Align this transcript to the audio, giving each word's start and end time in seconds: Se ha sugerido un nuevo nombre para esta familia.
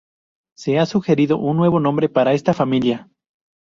Se 0.57 0.79
ha 0.79 0.87
sugerido 0.87 1.37
un 1.37 1.57
nuevo 1.57 1.79
nombre 1.79 2.09
para 2.09 2.33
esta 2.33 2.55
familia. 2.55 3.07